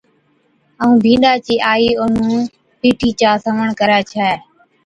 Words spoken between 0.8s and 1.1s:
ائُون